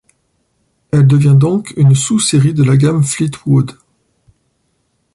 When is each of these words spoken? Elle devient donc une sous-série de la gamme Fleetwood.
Elle 0.89 1.05
devient 1.05 1.35
donc 1.37 1.75
une 1.77 1.93
sous-série 1.93 2.55
de 2.55 2.63
la 2.63 2.75
gamme 2.75 3.03
Fleetwood. 3.03 3.77